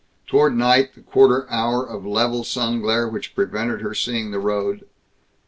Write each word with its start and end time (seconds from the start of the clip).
Toward 0.25 0.55
night, 0.57 0.95
the 0.95 1.01
quarter 1.01 1.47
hour 1.51 1.87
of 1.87 2.07
level 2.07 2.43
sun 2.43 2.81
glare 2.81 3.07
which 3.07 3.35
prevented 3.35 3.81
her 3.81 3.93
seeing 3.93 4.31
the 4.31 4.39
road. 4.39 4.87